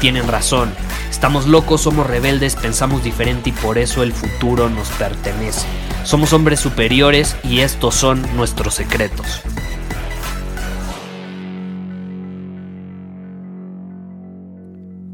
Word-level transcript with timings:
tienen 0.00 0.26
razón. 0.26 0.72
Estamos 1.10 1.46
locos, 1.46 1.82
somos 1.82 2.06
rebeldes, 2.06 2.56
pensamos 2.56 3.04
diferente 3.04 3.50
y 3.50 3.52
por 3.52 3.76
eso 3.78 4.02
el 4.02 4.12
futuro 4.12 4.70
nos 4.70 4.88
pertenece. 4.92 5.66
Somos 6.04 6.32
hombres 6.32 6.58
superiores 6.58 7.36
y 7.44 7.60
estos 7.60 7.94
son 7.94 8.24
nuestros 8.34 8.74
secretos. 8.74 9.42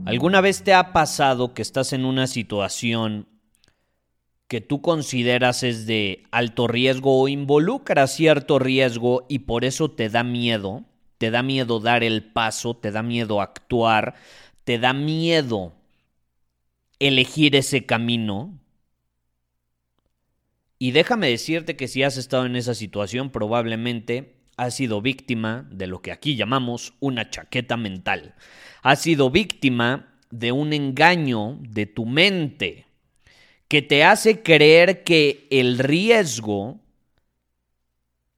¿Alguna 0.05 0.41
vez 0.41 0.63
te 0.63 0.73
ha 0.73 0.93
pasado 0.93 1.53
que 1.53 1.63
estás 1.63 1.93
en 1.93 2.05
una 2.05 2.29
situación 2.29 3.27
que 4.47 4.61
tú 4.61 4.81
consideras 4.81 5.65
es 5.65 5.87
de 5.87 6.23
alto 6.31 6.69
riesgo 6.69 7.21
o 7.21 7.27
involucra 7.27 8.07
cierto 8.07 8.61
riesgo 8.61 9.27
y 9.29 9.41
por 9.41 9.65
eso 9.65 9.91
te 9.91 10.09
da 10.09 10.23
miedo? 10.23 10.85
Te 11.19 11.33
da 11.33 11.43
miedo 11.43 11.81
dar 11.81 12.05
el 12.05 12.23
paso, 12.23 12.77
te 12.77 12.93
da 12.93 13.03
miedo 13.03 13.41
actuar, 13.41 14.15
te 14.67 14.79
da 14.79 14.93
miedo 14.93 15.73
elegir 16.99 17.57
ese 17.57 17.87
camino. 17.87 18.61
Y 20.79 20.91
déjame 20.91 21.31
decirte 21.31 21.75
que 21.77 21.89
si 21.89 22.03
has 22.03 22.19
estado 22.19 22.45
en 22.45 22.57
esa 22.57 22.75
situación, 22.75 23.31
probablemente 23.31 24.35
has 24.59 24.77
sido 24.77 25.01
víctima 25.01 25.67
de 25.71 25.87
lo 25.87 26.03
que 26.03 26.13
aquí 26.13 26.37
llamamos 26.37 26.93
una 27.01 27.31
chaqueta 27.31 27.79
mental 27.79 28.35
has 28.87 29.03
sido 29.03 29.31
víctima 29.31 30.15
de 30.31 30.53
un 30.53 30.73
engaño 30.73 31.59
de 31.61 31.87
tu 31.87 32.07
mente 32.07 32.87
que 33.67 33.83
te 33.83 34.05
hace 34.05 34.45
creer 34.45 35.03
que 35.03 35.49
el 35.51 35.81
riesgo 35.81 36.79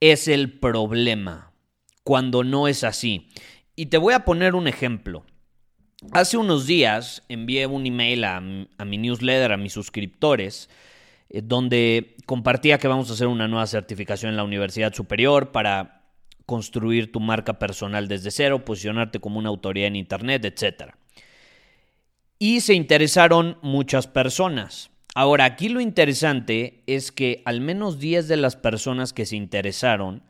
es 0.00 0.26
el 0.26 0.58
problema, 0.58 1.52
cuando 2.02 2.44
no 2.44 2.66
es 2.66 2.82
así. 2.82 3.28
Y 3.76 3.86
te 3.86 3.98
voy 3.98 4.14
a 4.14 4.24
poner 4.24 4.54
un 4.54 4.68
ejemplo. 4.68 5.26
Hace 6.12 6.36
unos 6.36 6.66
días 6.66 7.24
envié 7.28 7.66
un 7.66 7.84
email 7.84 8.22
a, 8.24 8.40
mi 8.40 8.98
newsletter, 8.98 9.50
a 9.50 9.56
mis 9.56 9.72
suscriptores, 9.72 10.70
eh, 11.28 11.42
donde 11.42 12.14
compartía 12.24 12.78
que 12.78 12.86
vamos 12.86 13.10
a 13.10 13.14
hacer 13.14 13.26
una 13.26 13.48
nueva 13.48 13.66
certificación 13.66 14.30
en 14.30 14.36
la 14.36 14.44
Universidad 14.44 14.94
Superior 14.94 15.50
para 15.50 16.04
construir 16.46 17.10
tu 17.10 17.18
marca 17.18 17.58
personal 17.58 18.06
desde 18.06 18.30
cero, 18.30 18.64
posicionarte 18.64 19.18
como 19.18 19.40
una 19.40 19.48
autoridad 19.48 19.88
en 19.88 19.96
Internet, 19.96 20.44
etc. 20.44 20.92
Y 22.38 22.60
se 22.60 22.74
interesaron 22.74 23.58
muchas 23.62 24.06
personas. 24.06 24.90
Ahora, 25.16 25.46
aquí 25.46 25.68
lo 25.68 25.80
interesante 25.80 26.84
es 26.86 27.10
que 27.10 27.42
al 27.44 27.60
menos 27.60 27.98
10 27.98 28.28
de 28.28 28.36
las 28.36 28.54
personas 28.54 29.12
que 29.12 29.26
se 29.26 29.34
interesaron 29.34 30.22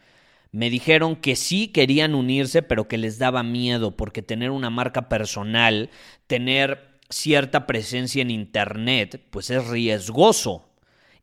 me 0.51 0.71
dijeron 0.71 1.17
que 1.17 1.37
sí 1.37 1.69
querían 1.69 2.15
unirse, 2.15 2.63
pero 2.63 2.89
que 2.89 2.99
les 2.99 3.19
daba 3.19 3.43
miedo, 3.43 3.97
porque 3.97 4.23
tener 4.23 4.51
una 4.51 4.71
marca 4.71 5.09
personal, 5.09 5.91
tener 6.27 6.99
cierta 7.11 7.67
presencia 7.67 8.23
en 8.23 8.31
Internet, 8.31 9.27
pues 9.31 9.51
es 9.51 9.67
riesgoso. 9.67 10.69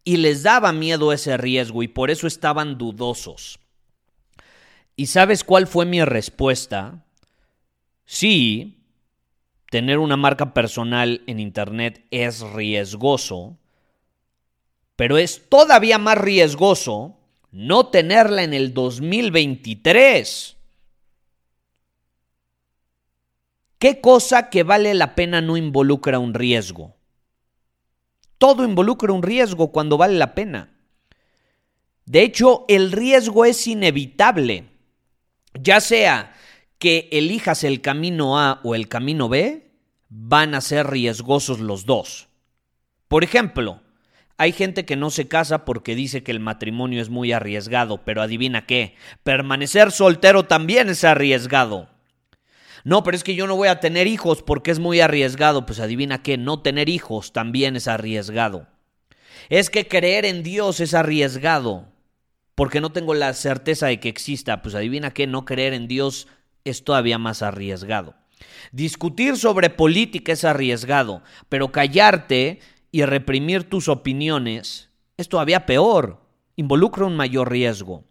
Y 0.03 0.17
les 0.17 0.43
daba 0.43 0.71
miedo 0.71 1.11
ese 1.11 1.35
riesgo 1.37 1.81
y 1.81 1.87
por 1.87 2.11
eso 2.11 2.27
estaban 2.27 2.77
dudosos. 2.77 3.59
¿Y 4.95 5.07
sabes 5.07 5.43
cuál 5.43 5.65
fue 5.67 5.85
mi 5.85 6.03
respuesta? 6.03 7.03
Sí, 8.05 8.83
tener 9.71 9.97
una 9.97 10.15
marca 10.15 10.53
personal 10.53 11.23
en 11.25 11.39
Internet 11.39 12.05
es 12.11 12.41
riesgoso, 12.41 13.57
pero 14.95 15.17
es 15.17 15.49
todavía 15.49 15.97
más 15.97 16.19
riesgoso 16.19 17.17
no 17.55 17.87
tenerla 17.87 18.43
en 18.43 18.53
el 18.53 18.73
2023. 18.73 20.57
¿Qué 23.79 24.01
cosa 24.01 24.49
que 24.49 24.63
vale 24.63 24.93
la 24.93 25.15
pena 25.15 25.39
no 25.39 25.55
involucra 25.55 26.19
un 26.19 26.33
riesgo? 26.33 26.97
Todo 28.37 28.65
involucra 28.65 29.13
un 29.13 29.23
riesgo 29.23 29.71
cuando 29.71 29.97
vale 29.97 30.17
la 30.17 30.35
pena. 30.35 30.75
De 32.03 32.23
hecho, 32.23 32.65
el 32.67 32.91
riesgo 32.91 33.45
es 33.45 33.65
inevitable. 33.67 34.65
Ya 35.53 35.79
sea 35.79 36.35
que 36.77 37.07
elijas 37.13 37.63
el 37.63 37.79
camino 37.79 38.37
A 38.37 38.59
o 38.65 38.75
el 38.75 38.89
camino 38.89 39.29
B, 39.29 39.71
van 40.09 40.55
a 40.55 40.61
ser 40.61 40.87
riesgosos 40.87 41.61
los 41.61 41.85
dos. 41.85 42.27
Por 43.07 43.23
ejemplo, 43.23 43.81
hay 44.37 44.51
gente 44.51 44.85
que 44.85 44.95
no 44.95 45.09
se 45.09 45.27
casa 45.27 45.65
porque 45.65 45.95
dice 45.95 46.23
que 46.23 46.31
el 46.31 46.39
matrimonio 46.39 47.01
es 47.01 47.09
muy 47.09 47.31
arriesgado, 47.31 48.03
pero 48.03 48.21
adivina 48.21 48.65
qué, 48.65 48.95
permanecer 49.23 49.91
soltero 49.91 50.43
también 50.43 50.89
es 50.89 51.03
arriesgado. 51.03 51.89
No, 52.83 53.03
pero 53.03 53.17
es 53.17 53.23
que 53.23 53.33
yo 53.33 53.47
no 53.47 53.55
voy 53.55 53.67
a 53.67 53.79
tener 53.79 54.05
hijos 54.05 54.43
porque 54.43 54.69
es 54.69 54.77
muy 54.77 54.99
arriesgado. 54.99 55.65
Pues 55.65 55.79
adivina 55.79 56.21
qué, 56.21 56.37
no 56.37 56.61
tener 56.61 56.87
hijos 56.87 57.33
también 57.33 57.75
es 57.75 57.87
arriesgado. 57.87 58.67
Es 59.49 59.71
que 59.71 59.87
creer 59.87 60.23
en 60.23 60.43
Dios 60.43 60.79
es 60.79 60.93
arriesgado 60.93 61.87
porque 62.53 62.81
no 62.81 62.91
tengo 62.91 63.15
la 63.15 63.33
certeza 63.33 63.87
de 63.87 63.99
que 63.99 64.07
exista, 64.07 64.61
pues 64.61 64.75
adivina 64.75 65.11
qué, 65.11 65.25
no 65.27 65.45
creer 65.45 65.73
en 65.73 65.87
Dios 65.87 66.27
es 66.63 66.83
todavía 66.83 67.17
más 67.17 67.41
arriesgado. 67.41 68.15
Discutir 68.71 69.37
sobre 69.37 69.69
política 69.69 70.31
es 70.31 70.43
arriesgado, 70.45 71.23
pero 71.49 71.71
callarte 71.71 72.59
y 72.95 73.03
reprimir 73.03 73.69
tus 73.69 73.89
opiniones 73.89 74.89
es 75.17 75.27
todavía 75.27 75.65
peor, 75.65 76.21
involucra 76.55 77.05
un 77.05 77.17
mayor 77.17 77.51
riesgo. 77.51 78.05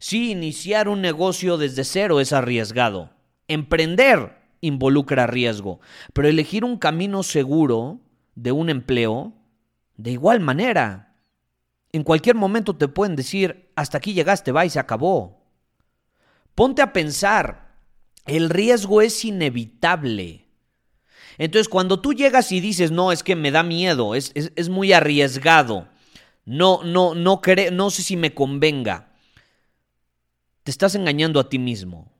Sí, 0.00 0.32
iniciar 0.32 0.88
un 0.88 1.00
negocio 1.00 1.56
desde 1.56 1.84
cero 1.84 2.18
es 2.18 2.32
arriesgado. 2.32 3.10
Emprender 3.46 4.36
involucra 4.60 5.28
riesgo, 5.28 5.78
pero 6.14 6.26
elegir 6.26 6.64
un 6.64 6.78
camino 6.78 7.22
seguro 7.22 8.00
de 8.34 8.50
un 8.50 8.70
empleo, 8.70 9.34
de 9.96 10.10
igual 10.10 10.40
manera. 10.40 11.14
En 11.92 12.02
cualquier 12.02 12.34
momento 12.34 12.74
te 12.74 12.88
pueden 12.88 13.14
decir, 13.14 13.70
hasta 13.76 13.98
aquí 13.98 14.14
llegaste, 14.14 14.50
va 14.50 14.66
y 14.66 14.70
se 14.70 14.80
acabó. 14.80 15.44
Ponte 16.56 16.82
a 16.82 16.92
pensar, 16.92 17.76
el 18.26 18.50
riesgo 18.50 19.00
es 19.00 19.24
inevitable. 19.24 20.47
Entonces, 21.38 21.68
cuando 21.68 22.00
tú 22.00 22.12
llegas 22.12 22.50
y 22.52 22.60
dices, 22.60 22.90
no, 22.90 23.12
es 23.12 23.22
que 23.22 23.36
me 23.36 23.50
da 23.50 23.62
miedo, 23.62 24.14
es, 24.16 24.32
es, 24.34 24.68
muy 24.68 24.92
arriesgado, 24.92 25.88
no, 26.44 26.82
no, 26.82 27.14
no, 27.14 27.40
no 27.72 27.90
sé 27.90 28.02
si 28.02 28.16
me 28.16 28.34
convenga, 28.34 29.12
te 30.64 30.72
estás 30.72 30.96
engañando 30.96 31.38
a 31.38 31.48
ti 31.48 31.58
mismo. 31.58 32.12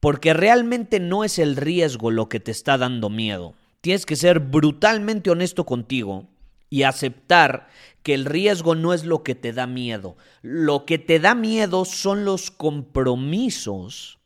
Porque 0.00 0.32
realmente 0.32 1.00
no 1.00 1.24
es 1.24 1.38
el 1.38 1.56
riesgo 1.56 2.10
lo 2.10 2.28
que 2.28 2.40
te 2.40 2.50
está 2.50 2.78
dando 2.78 3.10
miedo. 3.10 3.54
Tienes 3.80 4.06
que 4.06 4.16
ser 4.16 4.40
brutalmente 4.40 5.30
honesto 5.30 5.66
contigo 5.66 6.28
y 6.70 6.84
aceptar 6.84 7.68
que 8.02 8.14
el 8.14 8.24
riesgo 8.24 8.74
no 8.74 8.94
es 8.94 9.04
lo 9.04 9.22
que 9.22 9.34
te 9.34 9.52
da 9.52 9.66
miedo. 9.66 10.16
Lo 10.42 10.84
que 10.84 10.98
te 10.98 11.18
da 11.18 11.34
miedo 11.34 11.84
son 11.84 12.24
los 12.24 12.50
compromisos 12.50 14.18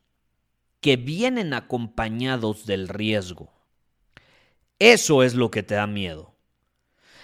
que 0.80 0.96
vienen 0.96 1.54
acompañados 1.54 2.66
del 2.66 2.88
riesgo. 2.88 3.51
Eso 4.82 5.22
es 5.22 5.34
lo 5.34 5.52
que 5.52 5.62
te 5.62 5.76
da 5.76 5.86
miedo. 5.86 6.34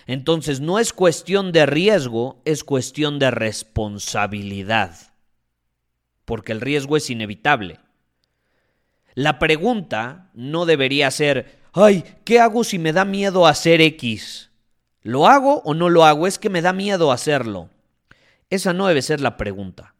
Entonces 0.06 0.60
no 0.60 0.78
es 0.78 0.92
cuestión 0.92 1.50
de 1.50 1.66
riesgo, 1.66 2.40
es 2.44 2.62
cuestión 2.62 3.18
de 3.18 3.32
responsabilidad. 3.32 4.96
Porque 6.24 6.52
el 6.52 6.60
riesgo 6.60 6.96
es 6.96 7.10
inevitable. 7.10 7.80
La 9.14 9.40
pregunta 9.40 10.30
no 10.34 10.66
debería 10.66 11.10
ser, 11.10 11.58
ay, 11.72 12.04
¿qué 12.24 12.38
hago 12.38 12.62
si 12.62 12.78
me 12.78 12.92
da 12.92 13.04
miedo 13.04 13.44
hacer 13.44 13.80
X? 13.80 14.52
¿Lo 15.02 15.26
hago 15.26 15.60
o 15.64 15.74
no 15.74 15.88
lo 15.88 16.04
hago? 16.04 16.28
Es 16.28 16.38
que 16.38 16.50
me 16.50 16.62
da 16.62 16.72
miedo 16.72 17.10
hacerlo. 17.10 17.70
Esa 18.50 18.72
no 18.72 18.86
debe 18.86 19.02
ser 19.02 19.20
la 19.20 19.36
pregunta. 19.36 19.96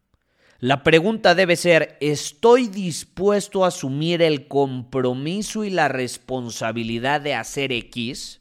La 0.60 0.82
pregunta 0.82 1.36
debe 1.36 1.54
ser, 1.54 1.96
¿estoy 2.00 2.66
dispuesto 2.66 3.64
a 3.64 3.68
asumir 3.68 4.22
el 4.22 4.48
compromiso 4.48 5.62
y 5.62 5.70
la 5.70 5.86
responsabilidad 5.86 7.20
de 7.20 7.34
hacer 7.34 7.70
X? 7.70 8.40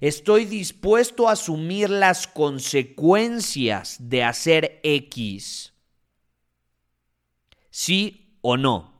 Estoy 0.00 0.44
dispuesto 0.44 1.26
a 1.26 1.32
asumir 1.32 1.88
las 1.88 2.26
consecuencias 2.26 3.96
de 3.98 4.24
hacer 4.24 4.80
X. 4.82 5.72
¿Sí 7.70 8.36
o 8.42 8.58
no? 8.58 8.92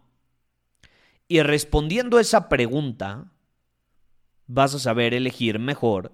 Y 1.28 1.42
respondiendo 1.42 2.18
esa 2.18 2.48
pregunta, 2.48 3.30
vas 4.46 4.74
a 4.74 4.78
saber 4.78 5.12
elegir 5.12 5.58
mejor 5.58 6.12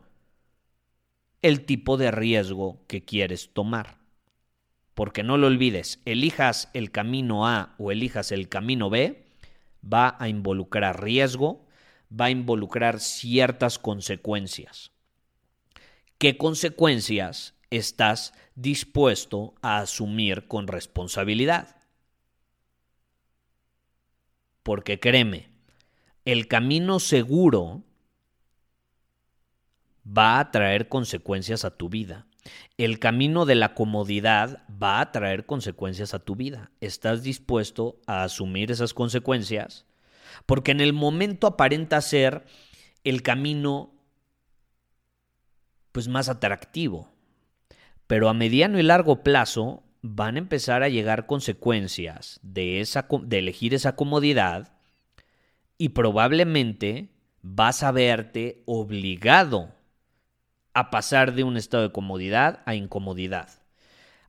el 1.43 1.65
tipo 1.65 1.97
de 1.97 2.11
riesgo 2.11 2.85
que 2.89 3.05
quieres 3.05 3.53
tomar. 3.53 4.00
Porque 5.01 5.23
no 5.23 5.39
lo 5.39 5.47
olvides, 5.47 6.03
elijas 6.05 6.69
el 6.75 6.91
camino 6.91 7.49
A 7.49 7.75
o 7.79 7.91
elijas 7.91 8.33
el 8.33 8.51
camino 8.51 8.91
B, 8.91 9.25
va 9.83 10.15
a 10.19 10.29
involucrar 10.29 11.03
riesgo, 11.03 11.67
va 12.13 12.27
a 12.27 12.31
involucrar 12.31 13.01
ciertas 13.01 13.79
consecuencias. 13.79 14.93
¿Qué 16.19 16.37
consecuencias 16.37 17.55
estás 17.71 18.35
dispuesto 18.57 19.55
a 19.63 19.79
asumir 19.79 20.47
con 20.49 20.67
responsabilidad? 20.67 21.77
Porque 24.63 25.01
créeme, 25.01 25.49
el 26.27 26.47
camino 26.47 27.01
seguro 27.01 27.85
va 30.07 30.41
a 30.41 30.51
traer 30.51 30.91
consecuencias 30.91 31.65
a 31.65 31.75
tu 31.75 31.89
vida. 31.89 32.27
El 32.79 32.99
camino 32.99 33.45
de 33.45 33.55
la 33.55 33.75
comodidad 33.75 34.65
va 34.71 35.01
a 35.01 35.13
traer 35.13 35.47
consecuencias 35.47 36.15
a 36.15 36.21
tu 36.21 36.37
vida. 36.37 36.71
¿Estás 36.81 37.23
dispuesto 37.23 38.01
a 38.07 38.25
asumir 38.25 38.71
esas 38.71 38.95
consecuencias? 38.95 39.87
Porque 40.47 40.71
en 40.71 40.81
el 40.81 40.93
momento 40.93 41.47
aparenta 41.47 42.01
ser 42.01 42.45
el 43.05 43.23
camino 43.23 43.93
pues 45.93 46.09
más 46.09 46.29
atractivo. 46.29 47.11
Pero 48.07 48.29
a 48.29 48.35
mediano 48.35 48.79
y 48.79 48.83
largo 48.83 49.23
plazo 49.23 49.83
van 50.03 50.37
a 50.37 50.39
empezar 50.39 50.83
a 50.83 50.89
llegar 50.89 51.27
consecuencias 51.27 52.41
de, 52.43 52.81
esa, 52.81 53.07
de 53.23 53.39
elegir 53.39 53.75
esa 53.75 53.97
comodidad 53.97 54.73
y 55.77 55.91
probablemente 55.91 57.11
vas 57.43 57.83
a 57.83 57.93
verte 57.93 58.63
obligado 58.67 59.75
a 60.75 60.91
pasar 60.91 61.35
de 61.35 61.45
un 61.45 61.57
estado 61.57 61.83
de 61.83 61.93
comodidad 61.93 62.63
a 62.67 62.75
incomodidad. 62.75 63.49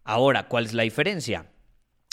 Ahora, 0.04 0.48
¿cuál 0.48 0.66
es 0.66 0.74
la 0.74 0.84
diferencia? 0.84 1.48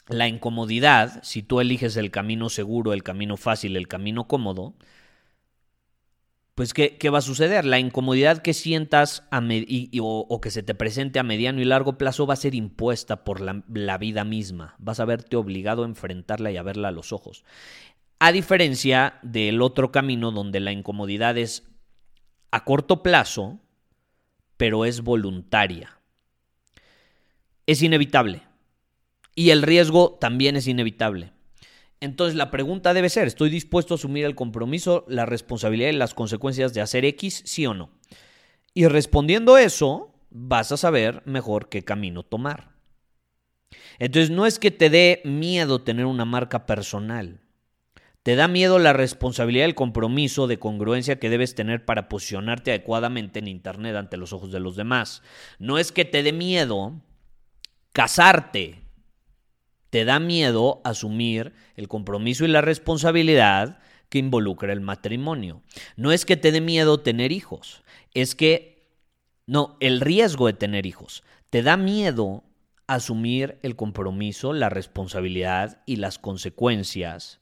La 0.08 0.28
incomodidad, 0.28 1.20
si 1.22 1.42
tú 1.42 1.60
eliges 1.60 1.96
el 1.96 2.10
camino 2.10 2.48
seguro, 2.48 2.92
el 2.92 3.02
camino 3.02 3.36
fácil, 3.36 3.76
el 3.76 3.88
camino 3.88 4.26
cómodo, 4.26 4.75
pues 6.54 6.75
¿qué, 6.75 6.96
qué 6.96 7.08
va 7.08 7.19
a 7.19 7.22
suceder? 7.22 7.64
La 7.64 7.78
incomodidad 7.78 8.38
que 8.38 8.52
sientas 8.52 9.22
o, 10.00 10.40
que 10.40 10.50
se 10.50 10.62
te 10.64 10.75
presente 10.75 11.20
a 11.20 11.22
mediano 11.22 11.60
y 11.60 11.64
largo 11.64 11.98
plazo 11.98 12.26
va 12.26 12.34
a 12.34 12.38
ser 12.38 12.54
impuesta 12.54 13.22
por 13.22 13.40
la 13.40 13.98
vida 13.98 14.25
misma. 14.25 14.75
Vas 14.78 14.98
a 14.98 15.04
verte 15.04 15.36
obligado 15.36 15.84
a 15.84 15.86
enfrentarla 15.86 16.50
y 16.50 16.56
a 16.56 16.64
verla 16.64 16.88
a 16.88 16.92
los 16.92 17.12
ojos. 17.12 17.44
A 18.19 18.32
diferencia 18.32 19.20
del 19.22 19.62
otro 19.62 19.92
camino 19.92 20.32
donde 20.32 20.58
la 20.58 20.72
incomodidad 20.72 21.38
es 21.38 21.70
a 22.50 22.64
corto 22.64 23.04
plazo, 23.04 23.60
pero 24.58 24.84
es 24.84 25.00
voluntaria. 25.00 25.99
Es 27.66 27.81
inevitable. 27.81 28.43
Y 29.34 29.50
el 29.50 29.62
riesgo 29.62 30.19
también 30.20 30.56
es 30.56 30.66
inevitable. 30.66 31.32
Entonces 32.00 32.37
la 32.37 32.50
pregunta 32.50 32.93
debe 32.93 33.08
ser, 33.08 33.26
¿estoy 33.26 33.50
dispuesto 33.50 33.94
a 33.94 33.96
asumir 33.96 34.25
el 34.25 34.34
compromiso, 34.34 35.05
la 35.08 35.26
responsabilidad 35.26 35.90
y 35.90 35.96
las 35.96 36.12
consecuencias 36.12 36.75
de 36.75 36.81
hacer 36.81 37.05
X, 37.05 37.43
sí 37.46 37.66
o 37.66 37.72
no? 37.72 37.90
Y 38.75 38.87
respondiendo 38.87 39.58
eso, 39.58 40.12
vas 40.31 40.70
a 40.72 40.76
saber 40.76 41.22
mejor 41.25 41.69
qué 41.69 41.84
camino 41.84 42.22
tomar. 42.22 42.72
Entonces 43.99 44.31
no 44.31 44.46
es 44.46 44.58
que 44.58 44.70
te 44.70 44.90
dé 44.90 45.22
miedo 45.25 45.82
tener 45.82 46.06
una 46.06 46.25
marca 46.25 46.66
personal. 46.66 47.40
Te 48.28 48.36
da 48.36 48.46
miedo 48.46 48.78
la 48.78 48.92
responsabilidad, 48.92 49.64
el 49.64 49.75
compromiso 49.75 50.48
de 50.48 50.58
congruencia 50.58 51.19
que 51.19 51.30
debes 51.30 51.54
tener 51.54 51.86
para 51.86 52.10
posicionarte 52.10 52.72
adecuadamente 52.72 53.38
en 53.38 53.48
Internet 53.48 53.96
ante 53.96 54.19
los 54.19 54.34
ojos 54.34 54.52
de 54.52 54.60
los 54.60 54.76
demás. 54.76 55.22
No 55.58 55.78
es 55.78 55.92
que 55.92 56.04
te 56.04 56.22
dé 56.22 56.34
miedo 56.34 57.00
casarte. 57.94 58.82
Te 59.88 60.04
da 60.04 60.20
miedo 60.20 60.82
asumir 60.84 61.54
el 61.75 61.88
compromiso 61.88 62.44
y 62.44 62.48
la 62.48 62.60
responsabilidad 62.60 63.78
que 64.10 64.19
involucra 64.19 64.75
el 64.75 64.82
matrimonio. 64.82 65.62
No 65.96 66.12
es 66.12 66.26
que 66.26 66.36
te 66.36 66.52
dé 66.52 66.60
miedo 66.60 67.00
tener 67.00 67.32
hijos. 67.32 67.82
Es 68.12 68.34
que, 68.34 68.92
no, 69.46 69.78
el 69.80 70.02
riesgo 70.02 70.48
de 70.48 70.52
tener 70.52 70.84
hijos. 70.84 71.25
Te 71.48 71.62
da 71.62 71.78
miedo 71.78 72.44
asumir 72.86 73.58
el 73.62 73.75
compromiso, 73.75 74.52
la 74.52 74.69
responsabilidad 74.69 75.80
y 75.86 75.96
las 75.96 76.19
consecuencias 76.19 77.40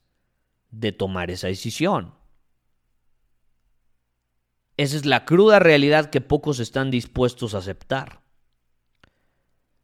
de 0.71 0.91
tomar 0.91 1.31
esa 1.31 1.47
decisión. 1.47 2.13
Esa 4.77 4.95
es 4.95 5.05
la 5.05 5.25
cruda 5.25 5.59
realidad 5.59 6.09
que 6.11 6.21
pocos 6.21 6.59
están 6.59 6.91
dispuestos 6.91 7.55
a 7.55 7.59
aceptar. 7.59 8.21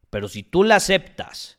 Pero 0.09 0.27
si 0.27 0.43
tú 0.43 0.63
la 0.63 0.75
aceptas 0.75 1.57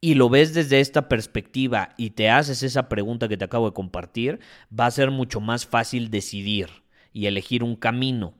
y 0.00 0.14
lo 0.14 0.28
ves 0.28 0.54
desde 0.54 0.78
esta 0.78 1.08
perspectiva 1.08 1.94
y 1.96 2.10
te 2.10 2.30
haces 2.30 2.62
esa 2.62 2.88
pregunta 2.88 3.28
que 3.28 3.36
te 3.36 3.44
acabo 3.44 3.66
de 3.66 3.74
compartir, 3.74 4.38
va 4.78 4.86
a 4.86 4.90
ser 4.92 5.10
mucho 5.10 5.40
más 5.40 5.66
fácil 5.66 6.10
decidir 6.10 6.68
y 7.12 7.26
elegir 7.26 7.64
un 7.64 7.74
camino. 7.74 8.34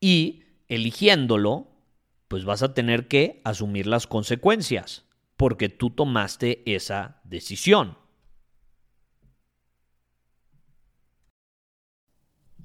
Y 0.00 0.42
eligiéndolo, 0.68 1.68
pues 2.28 2.44
vas 2.44 2.62
a 2.62 2.74
tener 2.74 3.08
que 3.08 3.40
asumir 3.44 3.86
las 3.86 4.06
consecuencias, 4.06 5.04
porque 5.36 5.70
tú 5.70 5.88
tomaste 5.88 6.62
esa 6.66 7.20
decisión. 7.24 7.96